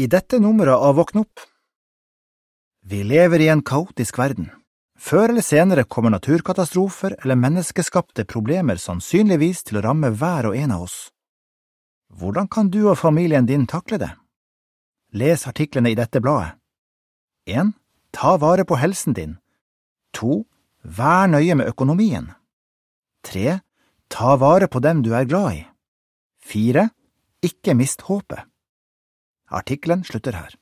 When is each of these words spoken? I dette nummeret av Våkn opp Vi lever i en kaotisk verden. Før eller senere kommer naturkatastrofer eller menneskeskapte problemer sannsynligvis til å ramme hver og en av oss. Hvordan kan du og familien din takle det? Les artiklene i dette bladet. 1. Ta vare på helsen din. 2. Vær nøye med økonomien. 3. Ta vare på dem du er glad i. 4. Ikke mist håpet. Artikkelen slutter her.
I 0.00 0.06
dette 0.06 0.38
nummeret 0.38 0.78
av 0.78 0.94
Våkn 0.94 1.18
opp 1.18 1.40
Vi 2.86 3.00
lever 3.02 3.42
i 3.42 3.48
en 3.50 3.64
kaotisk 3.66 4.18
verden. 4.20 4.44
Før 4.94 5.32
eller 5.32 5.42
senere 5.42 5.82
kommer 5.90 6.12
naturkatastrofer 6.14 7.16
eller 7.16 7.38
menneskeskapte 7.42 8.22
problemer 8.30 8.78
sannsynligvis 8.78 9.64
til 9.66 9.80
å 9.80 9.82
ramme 9.82 10.12
hver 10.14 10.46
og 10.50 10.54
en 10.54 10.74
av 10.76 10.84
oss. 10.84 10.98
Hvordan 12.14 12.46
kan 12.46 12.70
du 12.70 12.84
og 12.84 12.94
familien 13.00 13.46
din 13.46 13.66
takle 13.66 13.98
det? 13.98 14.12
Les 15.18 15.46
artiklene 15.50 15.90
i 15.90 15.96
dette 15.98 16.22
bladet. 16.22 16.54
1. 17.50 17.72
Ta 18.14 18.36
vare 18.38 18.62
på 18.64 18.78
helsen 18.78 19.16
din. 19.18 19.32
2. 20.14 20.44
Vær 21.00 21.26
nøye 21.32 21.56
med 21.58 21.72
økonomien. 21.72 22.30
3. 23.26 23.58
Ta 24.14 24.38
vare 24.38 24.70
på 24.70 24.78
dem 24.78 25.02
du 25.02 25.10
er 25.18 25.26
glad 25.26 25.58
i. 25.58 25.66
4. 26.46 26.86
Ikke 27.50 27.74
mist 27.74 28.06
håpet. 28.06 28.46
Artikkelen 29.50 30.04
slutter 30.04 30.32
her. 30.32 30.54